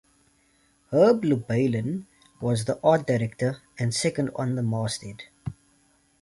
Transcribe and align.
Herb 0.91 1.23
Lubalin 1.23 2.05
was 2.39 2.65
the 2.65 2.79
art 2.83 3.05
director 3.05 3.61
and 3.77 3.93
second 3.93 4.31
on 4.35 4.55
the 4.55 4.63
masthead. 4.63 5.25